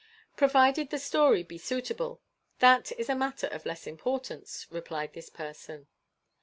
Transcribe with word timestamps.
"Provided 0.35 0.89
the 0.89 0.97
story 0.97 1.43
be 1.43 1.59
suitable, 1.59 2.21
that 2.57 2.91
is 2.93 3.07
a 3.07 3.13
matter 3.13 3.45
of 3.45 3.67
less 3.67 3.85
importance," 3.85 4.65
replied 4.71 5.13
this 5.13 5.29
person. 5.29 5.85